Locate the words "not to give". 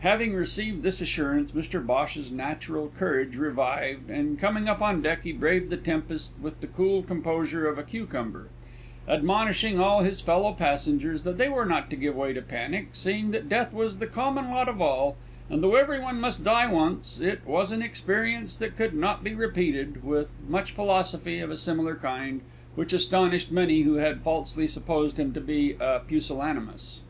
11.66-12.16